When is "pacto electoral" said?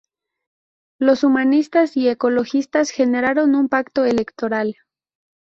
3.69-4.75